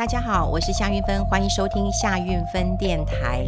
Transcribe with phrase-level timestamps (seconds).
[0.00, 3.46] 大家好，我是夏运芬，欢迎收听夏运芬电台。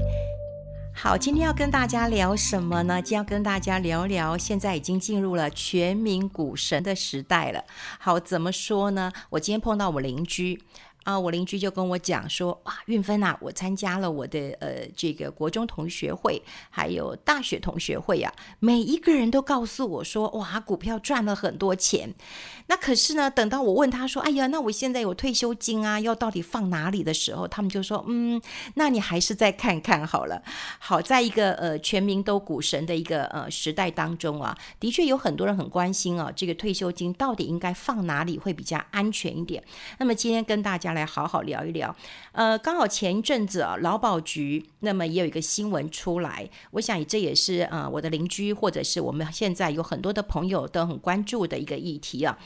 [0.95, 3.01] 好，今天要跟大家聊什么呢？
[3.01, 7.65] 今天要跟大家聊聊，现在已经进入了全民股神的时代了。
[7.99, 9.11] 好，怎么说呢？
[9.31, 10.63] 我今天碰到我邻居。
[11.05, 16.41] 啊，我邻居就跟我讲说，哇，韵芬啊，我参加了我的呃这个国中同学会，
[16.71, 22.15] 还有大学同学会呀、啊，每一个人都告诉我说，哇，股票赚了很多钱。
[22.69, 28.41] 那可是呢，等到我问他说，哎呀，那我现在有退休金啊，要到底放哪里的时候，他们就说，嗯，
[28.75, 30.41] 那你还是再看看好了。
[30.79, 39.61] 好，在一个呃全民都股神的一个呃时代当中啊，的确有很多人很关心啊，这个退休金到底应该放哪里会比较安全一点。
[39.99, 40.92] 那么今天跟大家。
[40.93, 41.95] 来好好聊一聊，
[42.33, 52.39] 呃，刚好前一阵子啊，劳保局那么也有一个新闻出来，我想这也是呃我的邻居或者是我们现在有很多的朋友都很关注的一个议题啊。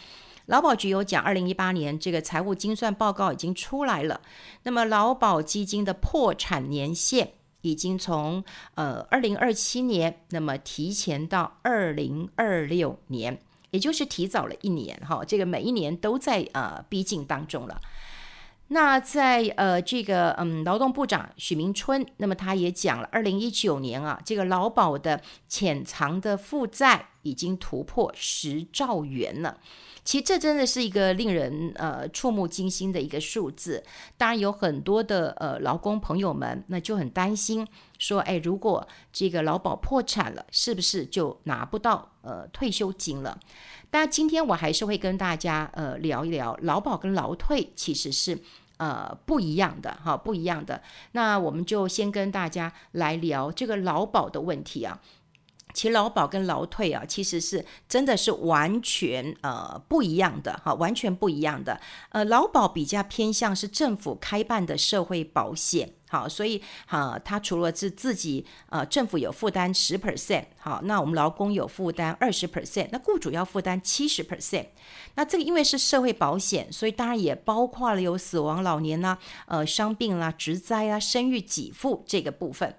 [0.47, 4.21] 劳保局有讲，二零一八年这个财务精算报告已经出来了，
[4.63, 8.45] 那么劳保基金的破产年限已经从
[8.77, 17.81] 呃二零二七年，那么提前到二零二六年，也就是提早了一年哈，这个每一年都在呃逼近当中了。
[18.69, 29.59] 那在呃这个嗯劳动部长许明春，那么他也讲了，二零一九年啊，这个劳保的潜藏的负债已经突破十兆元了。
[30.05, 33.83] 其实这真的是一个令人呃触目惊心的一个数字。
[34.17, 37.67] 当然有很多的呃劳工朋友们那就很担心，
[37.99, 43.37] 说哎，如果这个劳保破产了，是不是就拿不到呃退休金了？
[43.91, 48.39] 但今天我还是会跟大家呃聊一聊劳保跟劳退其实是
[48.77, 50.81] 呃不一样的哈，不一样的。
[51.13, 55.01] 那我们就先跟大家来聊这个劳保的问题啊。
[55.77, 61.79] 其劳保跟劳退啊，其实是真的是完全呃不一样的哈，完全不一样的。
[62.09, 74.69] 呃，劳保比较偏向是政府开办的社会保险，好，所以哈，它除了是自己呃政府有负担十 percent，好，那我们劳工有负担二十 percent，那雇主要负担七十 percent。
[75.17, 82.75] 那这个因为是社会保险，所以当然也包括了有死亡老年呐、呃伤病啦、职灾啊、生育给付这个部分。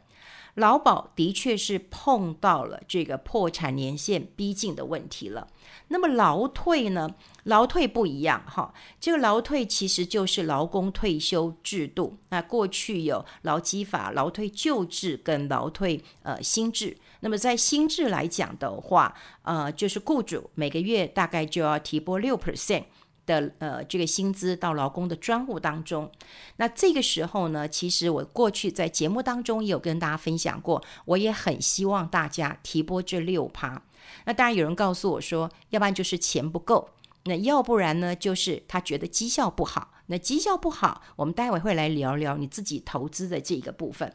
[0.58, 5.48] 劳保的确是碰到了这个破产年限逼近的问题了。
[5.90, 7.16] 那么劳退呢？
[7.44, 12.18] 劳退不一样哈，这个劳退其实就是劳工退休制度。
[12.30, 16.98] 那过去有劳基法、劳退旧制跟劳退呃新制。
[17.20, 19.14] 那么在新制来讲的话，
[19.44, 22.86] 呃，就是雇主每个月大概就要提拨六 percent。
[23.28, 26.10] 的呃，这个薪资到劳工的专户当中，
[26.56, 33.84] 那这个时候呢，其实我过去在节目当中也有跟大家分享过，我也很希望大家提拨这六趴。
[34.26, 36.90] 那当然有人告诉我说，要不然就是钱不够，
[37.26, 39.90] 那要不然呢，就是他觉得绩效不好。
[40.08, 44.14] 那绩效不好，我们待会会来聊聊你自己投资的这个部分。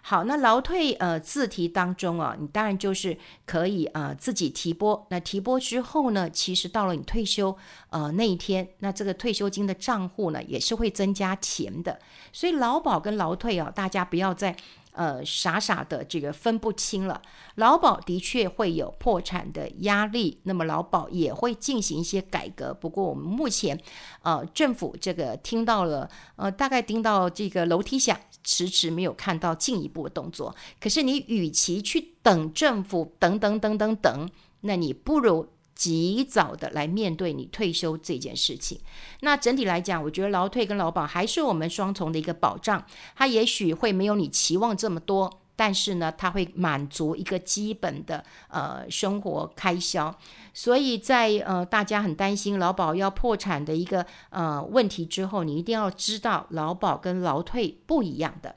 [0.00, 5.06] 好，那劳退呃自提当中啊，你当然就是可以呃自己提拨。
[5.10, 7.56] 那提拨之后呢，其实到了你退休
[7.90, 11.98] 呃那一天，那这个退休金的账户呢也是会增加钱的。
[12.32, 14.56] 所以劳保跟劳退啊，大家不要再
[14.92, 17.20] 呃傻傻的这个分不清了。
[17.56, 22.72] 劳保的确会有破产的压力，那么劳保也会进行一些改革。
[22.72, 23.78] 不过我们目前
[24.22, 28.18] 呃政府这个听到了呃大概听到这个楼梯响。
[28.44, 34.30] 迟迟没有看到进一步的动作，可是你与其去等政府等等等等等，
[34.62, 35.46] 那你不如
[35.78, 38.78] 及早的来面对你退休这件事情。
[39.20, 42.84] 那整体来讲，我觉得劳退跟劳保还是我们双重的一个保障，
[43.16, 45.40] 它也许会没有你期望这么多。
[45.54, 50.16] 但是呢，它会满足一个基本的呃生活开销，
[50.54, 58.54] 所以在呃大家很担心劳保要破产的一个呃问题之后，你一定要知道劳保跟劳退不一样的。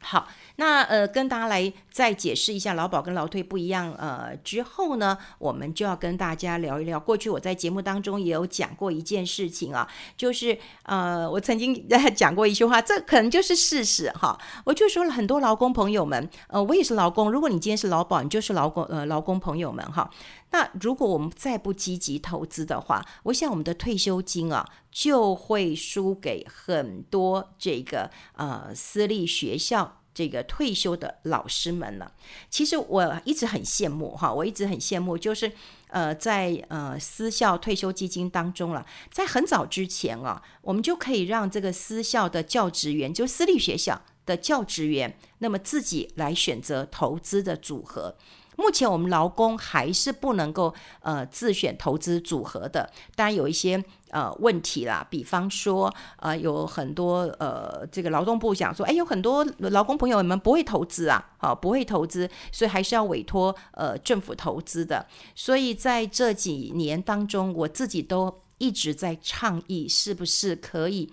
[0.00, 3.92] 好，那呃，跟大家来再解释一下劳保跟劳退不一样。
[3.94, 6.98] 呃，之后呢，我们就要跟大家聊一聊。
[7.00, 9.86] 过去我在节目当中也有讲过一件事情啊，
[10.16, 14.38] 就是呃，我曾经讲过一句话，这可能就是事实哈。
[14.64, 17.30] 我就说了很多劳工朋友们，呃，我也是劳工。
[17.30, 20.08] 如果你今天是劳保，你就是劳工，呃，劳工朋友们哈。
[20.50, 32.12] 那如果我们再不积极投资的话，我想我们的退休金啊，就会输给很多这个呃私立学校这个退休的老师们了。
[32.48, 35.52] 其实我一直很羡慕哈，我一直很羡慕，就是
[35.88, 48.16] 呃在呃私校退休基金当中了，在很早之前啊，我们就可以让这个私校的教职员，就私立学校的教职员，那么自己来选择投资的组合。
[48.58, 65.06] 目前我们劳工还是不能够呃自选投资组合的，当然有一些呃问题啦，比方说呃有很多呃这个劳动部讲说，哎，有很多劳工朋友们不会投资啊，好、不会投资，所以还是要委托呃政府投资的。
[65.36, 71.12] 所以在这几年当中，我自己都一直在倡议，是不是可以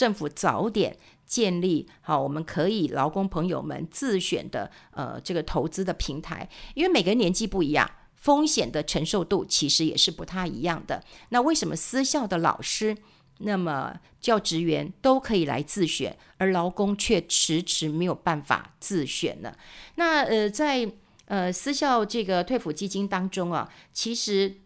[0.00, 0.96] 政府早点。
[1.26, 11.04] 建立好，我们可以劳工朋友们自选的呃这个投资的平台，因为每个人年纪不一样，风险的承受度其实也是不太一样的。
[11.28, 12.96] 那为什么私校的老师，
[13.38, 19.54] 那么教职员都可以来自选，而劳工却迟迟没有办法自选呢？
[19.94, 20.90] 那呃在
[21.26, 24.56] 呃私校这个退抚基金当中啊，其实。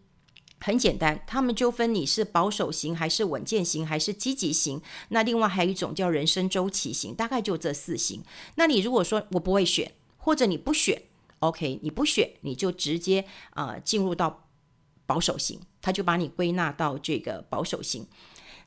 [0.65, 4.81] 很简单，他们就分你是保守型还是稳健型还是积极型。
[5.09, 8.23] 那另外还有一种叫人生周期型，大概就这四型。
[8.55, 10.99] 那你如果说我不会选，或者你不选
[11.37, 14.47] ，OK，你不选，你就直接啊、进入到
[15.05, 18.07] 保守型，他就把你归纳到这个保守型。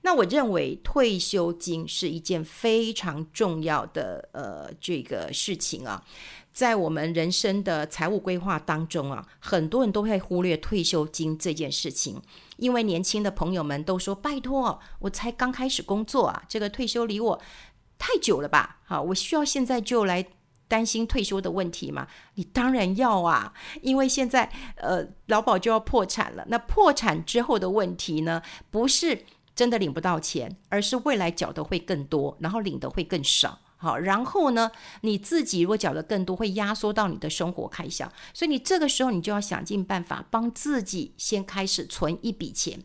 [0.03, 6.05] 那我认为退休金是一件非常重要的呃这个事情啊。
[6.59, 12.21] 在我们人生的财务规划当中啊，很多人都会忽略退休金这件事情，
[12.57, 17.41] 因为年轻的朋友们都说：“拜托，我才刚开始工作啊，这个退休离我
[17.97, 18.81] 太久了吧？
[18.85, 20.27] 好，我需要现在就来
[20.67, 22.09] 担心退休的问题吗？
[22.35, 26.45] 你当然要啊，因为现在呃劳保就要破产了。
[26.49, 34.71] 那破产之后的问题呢，不是真的领不到钱，而是未来缴的会更多，然后领的会更少。”好，然后呢，
[35.03, 42.83] 你自己如果缴的更多，会压缩到你的生活开销，所以你这个时候你就要想尽办法帮自己先开始存一笔钱，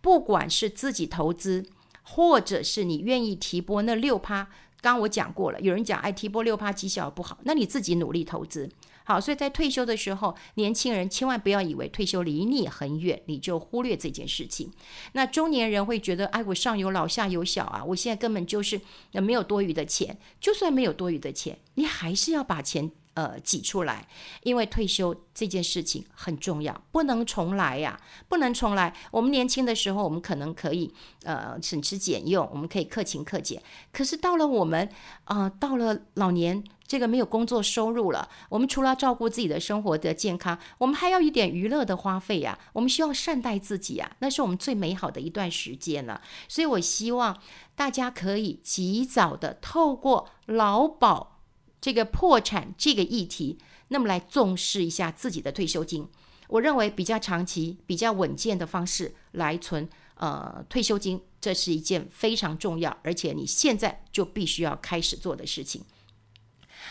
[0.00, 1.66] 不管是自己投资，
[2.02, 4.44] 或者是你愿意提拨那六趴，
[4.80, 8.70] 刚刚我讲过了，有人讲哎提拨六趴绩效不好，那你自己努力投资。
[9.08, 14.70] 好，所以在退休的时候，年轻人千万不要以为退休离你很远，你就忽略这件事情。
[15.12, 18.78] 那中年人会觉得，哎，我上有老下有小啊，我现在根本就是
[19.12, 20.18] 没有多余的钱。
[20.38, 24.06] 就算没有多余的钱，你还是要把钱呃挤出来，
[24.42, 28.94] 因为退休这件事情很重要，不能重来呀，不能重来。
[29.10, 30.92] 我们年轻的时候，我们可能可以
[31.24, 33.62] 呃省吃俭用，我们可以克勤克俭。
[33.90, 34.86] 可是到了我们
[35.24, 36.62] 啊、呃，到了老年。
[36.88, 42.58] 这个没有工作收入了，我们除了照顾自己的生活的健康，我们还要一点娱乐的花费呀。
[42.72, 46.22] 我们需要善待自己呀，那是我们最美好的一段时间了。
[46.48, 47.38] 所以我希望
[47.76, 51.42] 大家可以及早的透过劳保
[51.78, 53.58] 这个破产这个议题，
[53.88, 56.08] 那么来重视一下自己的退休金。
[56.48, 65.84] 我认为比较长期、比较稳健的方式来存呃退休金，这是一件非常重要，而且你现在就必须要开始做的事情。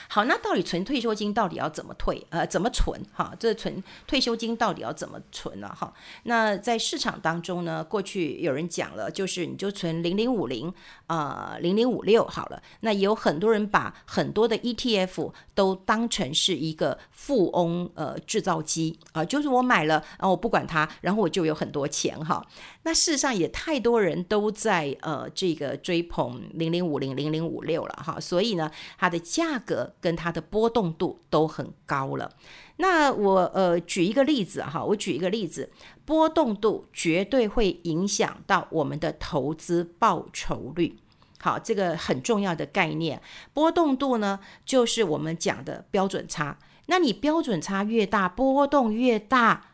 [0.09, 2.25] 好，那到底存退休金到底要怎么退？
[2.29, 2.99] 呃，怎么存？
[3.13, 5.67] 哈，这存退休金到底要怎么存呢？
[5.77, 5.93] 哈，
[6.23, 10.73] 那在市场当中呢，过去有人讲了，就是你就存零零五零
[11.07, 12.61] 啊，零零五六好了。
[12.79, 22.45] 那也有很多人把很多的 ETF 都当成是一个富翁呃制造机啊，就是我买了，然后我不管它，然后我就有很多钱哈。
[22.87, 29.93] 那事实上也太多人都在呃这个追捧零零五零零零五六了哈，所以呢，它的价格。
[29.99, 32.31] 跟它的波动度都很高了。
[32.77, 35.69] 那我呃举一个例子哈，我举一个例子，
[36.05, 40.97] 波动度绝对会影响到我们的投资报酬率。
[41.41, 43.21] 好，这个很重要的概念。
[43.53, 46.57] 波动度呢，就是我们讲的标准差。
[46.85, 49.71] 那你标准差越大，波动越大，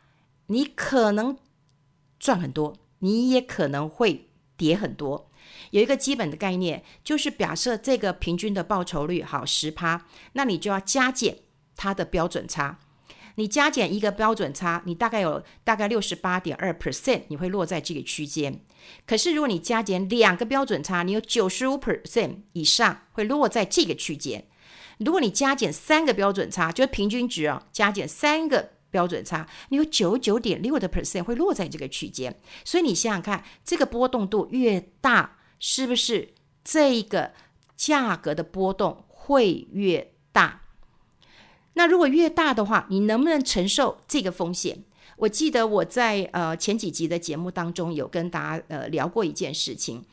[0.48, 1.38] 你可能
[2.18, 5.30] 赚很多，你也可能会跌很多。
[5.72, 11.40] 有一个基本的概念，就是假设这个平均的报酬率好十趴，那你就要加减
[11.76, 12.80] 它的标准差。
[13.36, 18.64] 你加减一个标准差，你大概有大概六十八点二 percent，你会落在这个区间。
[19.08, 24.46] 可是如果你加减两个标准差，你有九十五 percent 以上会落在这个区间。
[25.00, 32.40] 如果你加减三个标准差，就是平均值啊，加减三个标准差，你有九九点六的 percent 会落在这个区间。
[32.64, 35.40] 所以你想想看，这个波动度越大。
[35.66, 37.32] 是不是这一个
[37.78, 40.64] 价格的波动会越大？
[41.76, 44.84] 那如果越大的话，你能不能承受这个风险？
[45.16, 50.04] 我记得我在呃前几集的节目当中有跟大家呃聊过一件事情。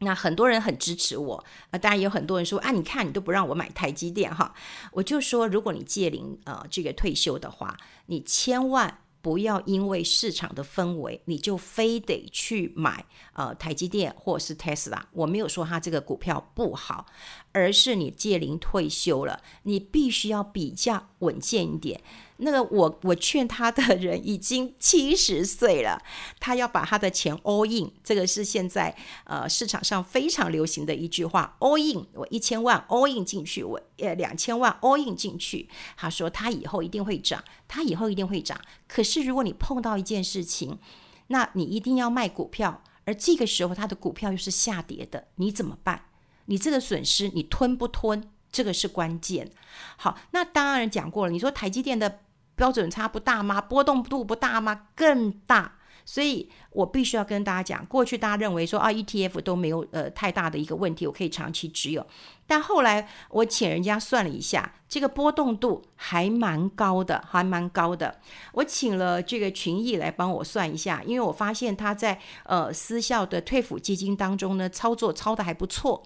[0.00, 4.54] 那很多人很支持我，呃，当然也有很多人说啊，你看你都不让我买台积电哈，
[4.92, 7.76] 我就说如果你借龄呃这个退休的话，
[8.06, 8.98] 你千万。
[9.22, 13.04] 不要因为市场的氛围，你就非得去买
[13.34, 14.98] 呃台积电或是 Tesla。
[15.12, 17.04] 我没有说它这个股票不好，
[17.52, 22.00] 而是你借龄退休了，你必须要比较稳健一点。
[22.42, 26.02] 那个我我劝他的人已经七十岁了，
[26.38, 35.68] 他要把他的钱 all in，这个是现在呃市场上非常流行的一句话，all in，我一千万 all in 进去，我呃两千万 all in 进去。
[35.96, 38.58] 他说他以后一定会涨，他以后一定会涨。
[38.88, 40.78] 可是如果你碰到一件事情，
[41.26, 46.06] 那你一定要卖股票，而这个时候他的股票又是下跌的，你怎么办？
[46.46, 48.30] 你这个损失你吞不吞？
[48.50, 49.52] 这个是关键。
[49.96, 52.20] 好，那当然讲过了，你说台积电的。
[52.60, 53.58] 标准差不大吗？
[53.58, 54.88] 波动度不大吗？
[54.94, 55.78] 更大。
[56.04, 62.04] 所以我必须要跟大家讲，过去大家认为说啊，ETF 都没有呃太大的一个问题，我可以长期持有。
[62.46, 68.18] 但后来我请人家算了一下，这个波动度还蛮高的，还蛮高的。
[68.52, 76.02] 我请了这个群益来帮我算一下，因为我发现他在呃私校的退抚基金当中呢，操作操得还不错。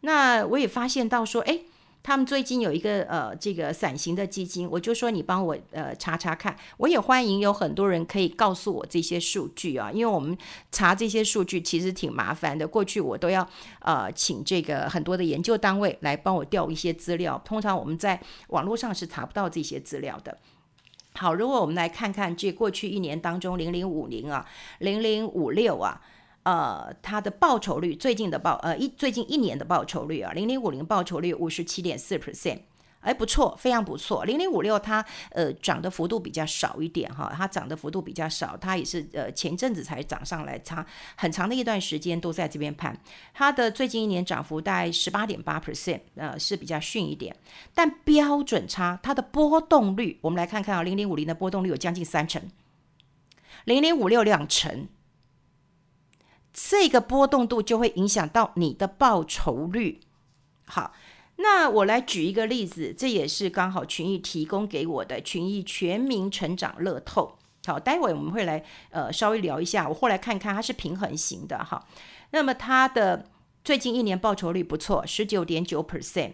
[0.00, 1.60] 那我也发现到说，哎。
[2.02, 6.56] 他们最近有一个呃，这个伞型的基金，我就说你帮我呃查查看。
[6.78, 10.36] 我也欢迎有很多人可以告诉我这些数据啊，因为我们
[10.72, 12.66] 查这些数据其实挺麻烦的。
[12.66, 13.48] 过去我都要
[13.80, 20.36] 呃请这个很多的研究单位来帮我调一些资料，通常我们在网络上是查不到这些资料的。
[21.14, 24.44] 好，如果我们来看看这过去一年当中，零零五零啊，
[24.80, 26.00] 零零五六啊。
[26.44, 32.58] 呃，它的报酬率最近的报呃一最近一年的报酬率啊，零零五零报酬率五十七点四 percent，
[33.00, 34.24] 哎不错，非常不错。
[34.24, 40.84] 零零五六它呃涨的幅度比较少一点哈，它涨的幅度比较少，它也是呃前阵子才涨上来，它
[41.14, 42.98] 很长的一段时间都在这边盘。
[43.32, 47.36] 它的最近一年涨幅大概十八点八 percent，呃是比较逊一点。
[47.72, 52.42] 但标准差它的波动率，我们来看看啊，零零五零的波动率有将近三成，
[53.64, 54.88] 零零五六两成。
[56.52, 60.00] 这个波动度就会影响到你的报酬率。
[60.66, 60.92] 好，
[61.36, 67.38] 那我来举一个例子，这也是刚好群益提供给我的群益全民成长乐透。
[67.64, 69.88] 好，待会我们会来呃稍微聊一下。
[69.88, 71.86] 我后来看看它是平衡型的哈，
[72.30, 73.26] 那么它的
[73.64, 76.32] 最近一年报酬率不错，十九点九 percent，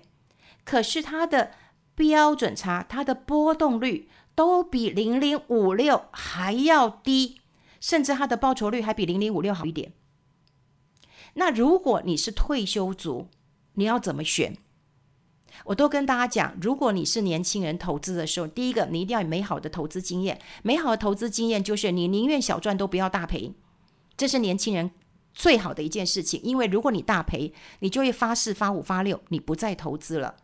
[0.65, 1.53] 可是它的
[1.95, 7.41] 标准差，它的波动率都比零零五六还要低，
[7.81, 9.93] 甚至它的报酬率还比零零五六好一点。
[11.35, 13.29] 那如果你是退休族，
[13.75, 14.57] 你要怎么选？
[15.65, 20.41] 我都跟大家讲，如果你是年轻人投资的时候，第一个你一定要有美好的投资经验。
[20.63, 23.53] 美好的投资经验就是你宁愿小赚都不要大赔，
[24.17, 24.93] 这是年轻人
[25.33, 26.41] 最好的一件事情。
[26.45, 30.37] 因为如果你大赔，你就会发四发五发六，你不再投资了。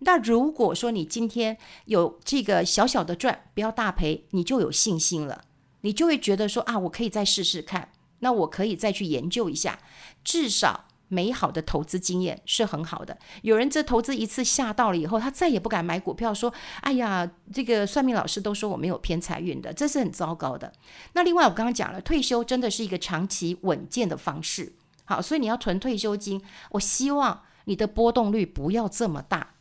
[0.00, 5.44] 那如果说你今天有这个小小的赚，不要大赔，你就有信心了，
[5.82, 7.91] 你就会觉得说啊，我可以再试试看。
[8.22, 9.78] 那我可以再去研究一下，
[10.24, 13.18] 至少美好的投资经验是很好的。
[13.42, 20.72] 有人这投资一次吓到了以后，他再也不敢买股票，说：“哎呀，这个算命老师都说我没有偏财运的，这是很糟糕的。”
[21.12, 24.72] 那另外我刚刚讲了，退休真的是一个长期稳健的方式。
[25.04, 29.54] 好，所以你要存退休金，我希望你的波动率不要这么大。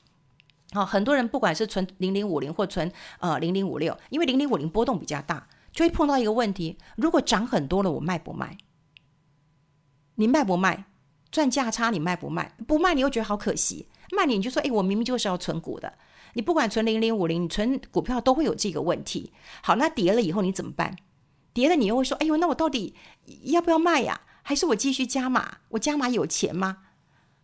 [0.72, 2.90] 好，很多人不管是存零零五零或存
[3.20, 5.48] 呃零零五六，因为零零五零波动比较大。
[5.72, 8.58] 就会碰到一个问题：如果涨很多了，我卖不卖？
[10.16, 10.86] 你卖不卖？
[11.32, 12.56] 赚价差你卖不卖？
[12.68, 15.94] 不卖你又觉得好可惜，卖你你就说：哎，我明明就是要存股的。
[16.34, 19.32] 你不管存零零五零，你存股票都会有这个问题。
[19.64, 20.96] 好，那跌了以后你怎么办？
[21.54, 22.96] 跌了你又会说：哎呦，那我到底
[23.44, 24.22] 要不要卖呀？
[24.44, 25.60] 还是我继续加码？
[25.70, 26.80] 我加码有钱吗？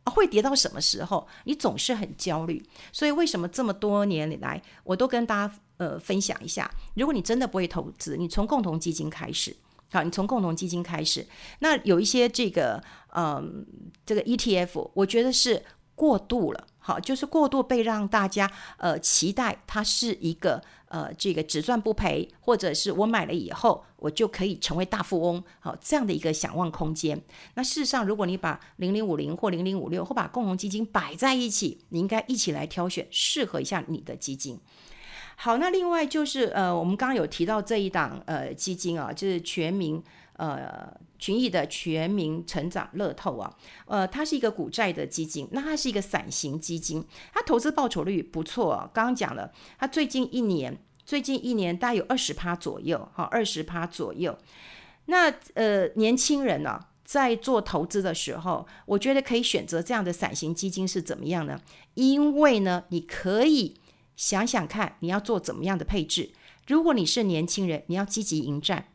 [0.10, 1.28] 会跌到什么时候？
[1.46, 2.64] 你总是很焦虑。
[2.92, 5.54] 所以为什么这么多年来，我都跟大家。
[5.78, 9.56] 呃，分享一下，如果你真的不会投资，你从共同基金开始，
[9.92, 11.24] 好，你从共同基金开始，
[11.60, 12.84] 那有一些这个，
[13.14, 13.64] 嗯、
[14.04, 27.22] 这个 ETF，我觉得是过度了，好，就是过度被让大家呃期待它是一个呃这个只赚不赔，或者是我买了以后我就可以成为大富翁，好，这样的一个想望空间。
[27.56, 34.60] 那事实上，如果你把零零五零或零零五六或把共同基金摆在一起，你应该一起来挑选适合一下你的基金。
[35.36, 40.02] 好，那另外就是呃，我们刚刚有提到这一档呃基金啊，就是全民
[40.38, 43.54] 呃群益的全民成长乐透啊，
[43.86, 48.90] 呃，它是一个股债的基金，那它是一个伞型基金，它投资报酬率不错啊。
[48.94, 54.38] 刚刚讲了，它最近一年最近一年大概有二十趴左右，哈，二十趴左右。
[55.08, 61.60] 那呃年轻人呢，在做投资的时候，我觉得可以选择这样的伞型基金是怎么样呢？
[61.96, 63.76] 因为呢，你可以。
[64.18, 66.32] 想想看，你要做怎么样的配置？
[66.66, 68.88] 如果你是年轻人，你要积极迎战。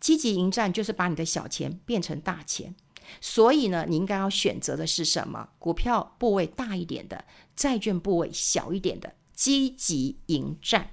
[0.00, 2.74] 积极迎战就是把你的小钱变成大钱。
[3.20, 5.48] 所以呢，你应该要选择的是什么？
[5.58, 7.24] 股票部位大一点的，
[7.56, 10.90] 债券部位小一点的，积极迎战。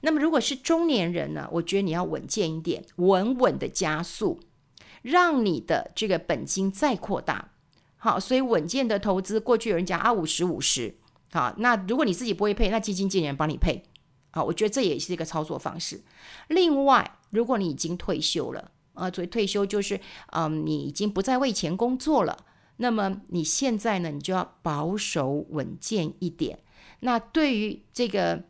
[0.00, 4.40] 那么如果是中年人呢，我觉得你要稳健一点，稳稳的加速，
[5.02, 7.52] 让你的这个本金再扩大。
[7.96, 10.96] 好，所以稳健的投资，过去有人讲啊五十五十，
[11.32, 13.82] 好，那如果你自己不会配，那基金经理人帮你配。
[14.36, 16.02] 好，我觉得这也是一个操作方式。
[16.48, 19.98] 另外，如果你已经退休了，啊，所谓退休就是，
[20.32, 22.36] 嗯，你已经不再为钱工作了，
[22.76, 26.58] 那么你现在呢，你就要保守稳健一点。
[27.00, 28.44] 那对于这个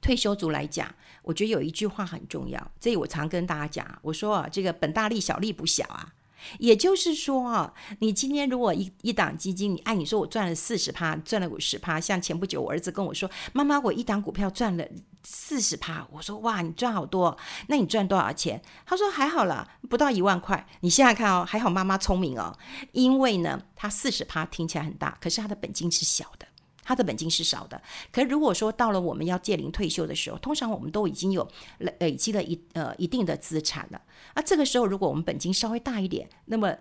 [0.00, 6.14] 退休族来讲，我觉得有一句话很重要，这我常跟大家讲，我说啊，这个本大利小，利不小啊。
[6.58, 14.84] 也就是说啊，你今天如果一一档基金，你按你说我赚了四十趴，赚了五十趴，像前不久我儿子跟我说，妈妈，我一档股票赚了
[15.22, 17.36] 四十趴，我说哇，你赚好多，
[17.68, 18.60] 那你赚多少钱？
[18.84, 20.66] 他说还好啦，不到一万块。
[20.80, 22.56] 你现在看哦，还好妈妈聪明哦，
[22.92, 26.47] 因为呢，他四十趴听起来很大，可是他的本金是小的。
[26.88, 27.78] 他的本金是少的，
[28.10, 31.46] 可是如果说到了我们要届龄退休的时候，通常我们都已经有
[31.80, 34.00] 累累积了一呃一定的资产了。
[34.32, 36.74] 而这个时候，如果我们本金稍微大一点，那么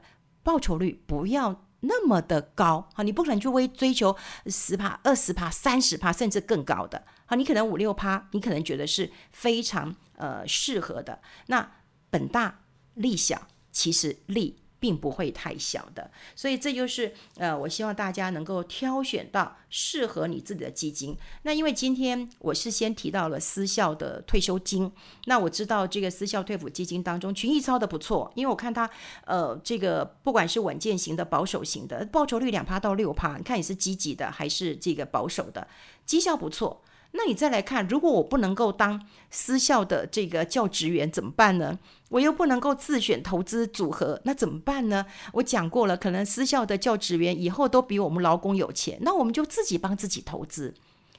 [0.44, 11.20] 报酬率不要那么的高啊，你不可能去为追求十趴、二十趴、三十趴，甚至更高的啊，你可能五六趴，你可能觉得是非常呃适合的。
[11.48, 11.70] 那
[12.10, 12.62] 本大
[12.94, 14.58] 利小，其实利。
[14.88, 21.14] 并不会太小的，所以这就是呃，我希望大家能够挑选到适合你自己的基金。
[21.42, 24.90] 那因为今天我是先提到了私校的退休金，
[25.26, 28.90] 那我知道这个私校退抚基金当中，群益操的不错，因为我看它
[29.26, 35.68] 呃，这个不管是稳健型的、保守型的，报酬率两趴到六趴，你看你是积极的还是这个保守的，
[36.06, 36.82] 绩效不错。
[37.18, 41.80] 那你再来看，如果我不能够当私校的这个教职员怎么办呢？
[42.10, 45.06] 我又不能够自选投资组合，那怎么办呢？
[45.34, 50.74] 我讲过了，可能私校的教职员以后都比我们劳工有钱，那我们就自己帮自己投资，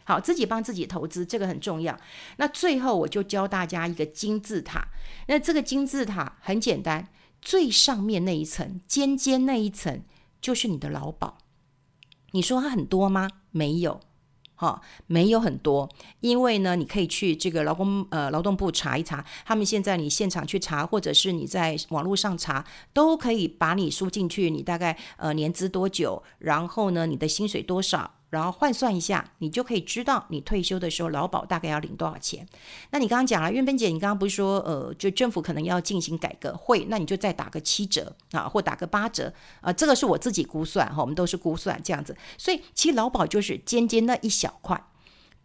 [0.04, 1.98] 好，自己帮自己投资，这个很重要。
[2.36, 4.86] 那最后我就教大家一个金字塔，
[5.26, 7.08] 那这个金字塔很简单，
[7.42, 10.02] 最上面那一层尖尖那一层
[10.40, 11.38] 就是你的劳保。
[12.30, 13.28] 你说它很多吗？
[13.50, 14.00] 没有。
[14.58, 28.17] 哈、没有很多，因为呢，你可以去这个劳工呃劳动部查一查，他们现在你现场去查，或者是你在网络上查，都可以把你输进去，你大概呃年资多久，然后呢，你的薪水多少。
[28.30, 32.46] 然后换算一下，你就可以知道你退休的时候劳保大概要领多少钱。
[32.90, 42.16] 那你刚刚讲了，韵芬姐，你刚刚不是说，呃，就政府可能要进行改革，会，那你就再打个七折啊，或打个八折啊，这个是我自己估算哈，我们都是估算这样子。
[42.36, 44.82] 所以其实劳保就是尖尖那一小块，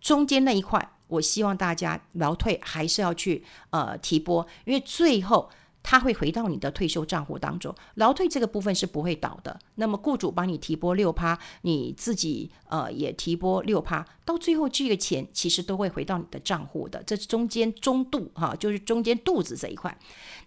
[0.02, 5.50] 中间那一块，我希望大家劳退还是要去呃提拨，因为最后。
[5.84, 9.60] 它会回到你的退休账户当中，劳退这个部分是不会倒的。
[9.76, 17.04] 那么雇主帮你提拨六趴，你自己呃也提拨六趴，到最后这个钱其实都会回到你的账户的。
[17.04, 19.96] 这是中间中度哈，就是中间肚子这一块。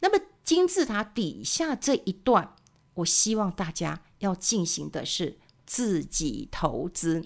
[0.00, 2.54] 那么金字塔底下这一段，
[2.94, 7.22] 我希望大家要进行的是自己投资。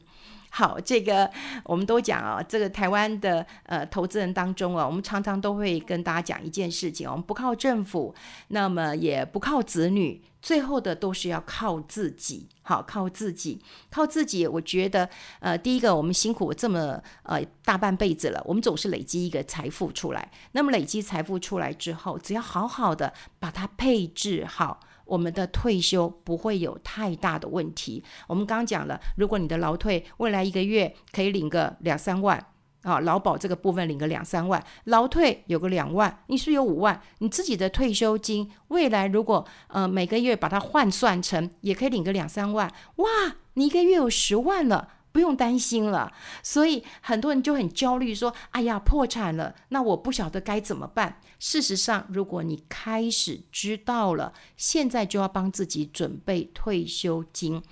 [0.50, 1.30] 好，这个
[1.64, 8.14] 我们都讲啊，这个台湾的呃投资人当中啊，我们常常都会跟大家讲一件事情，我们不靠政府，
[8.48, 12.48] 那么也不靠子女，最后的都是要靠自己。
[12.62, 13.60] 好，靠自己，
[13.90, 14.46] 靠自己。
[14.46, 15.08] 我觉得，
[15.40, 20.30] 呃，第一个，我们辛苦这么呃大半辈子了，我们总是累积一个财富出来。
[20.52, 24.80] 那么累积财富出来之后，只要好好的把它配置好。
[25.10, 28.02] 我们的退休不会有太大的问题。
[28.28, 32.46] 我们刚刚讲了，如果你的劳退未来一个月可以领个两三万
[32.82, 43.08] 啊，劳保这个部分领个两三万，劳退有个两万，你是有五万，你自己的退休金未来如果呃每个月把它换算成，也可以领个两三万，哇，
[43.54, 44.88] 你一个月有十万了。
[45.12, 57.62] 不用担心了，所以很多人就很焦虑，说：“哎呀，破产了，那我不晓得该怎么办。”事实上，如果你开始知道了，现在就要帮自己准备退休金，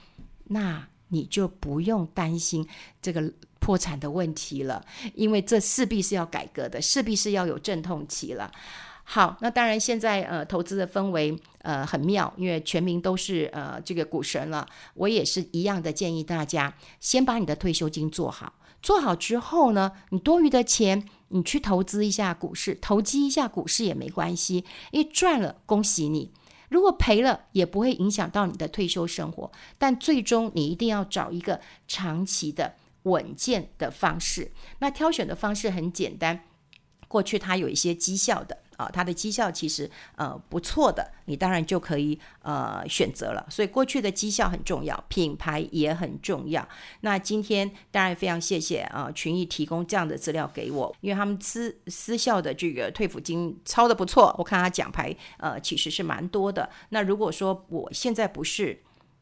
[0.44, 2.66] 那你就不用担心
[3.00, 8.50] 这个破产的问题了，因为这势必是要改革的，势必是要有阵痛期了。
[9.10, 14.68] 好，那当然现在呃投资的氛围呃很妙，因为全民都是呃这个股神了。
[14.92, 26.30] 我也是一样的建议大家，先把你的退休金做好，做好之后呢，你多余的钱你去投资一下股市，投机一下股市也没关系，因为赚了恭喜你，
[26.68, 29.50] 如果赔了也不会影响到你的退休生活。
[29.78, 34.52] 但最终你一定要找一个长期的稳健的方式。
[34.80, 36.44] 那挑选的方式很简单，
[37.08, 38.58] 过去它有一些绩效的。
[38.78, 43.46] 啊，它的绩效其实呃不错的，你当然就可以呃选择了。
[43.50, 46.66] 所以过去的绩效很重要，品牌也很重要。
[47.00, 56.70] 那今天当然非常谢谢啊群益提供这样的资料给我，因为他们私私校的这个退抚金超的不错，我看他奖牌呃其实是蛮多的。
[56.90, 58.80] 那如果说我现在不是。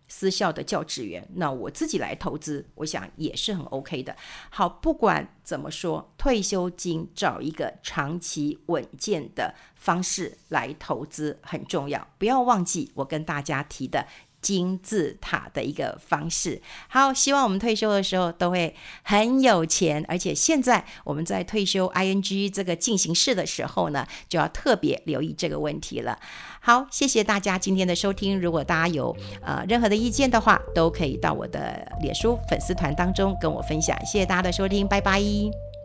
[0.09, 4.17] 私校的教职员，那我自己来投资，我想也是很 OK 的。
[4.51, 14.07] 好，不管怎么说，退休金找一个长期稳健的方式来投资很重要，不要忘记我跟大家提的。
[14.41, 16.61] 金字塔的一个方式。
[16.89, 26.19] 好，希望我们退休的时候都会很有钱，而且现在我们在退休 ING 这个进行式的时候呢，就要特别留意这个问题了。
[26.61, 28.41] 好，谢谢大家今天的收听。
[28.41, 33.97] 如果大家有呃任何的意见的话，都可以到我的脸书粉丝团当中跟我分享。
[34.05, 35.76] 谢谢大家的收听，拜拜。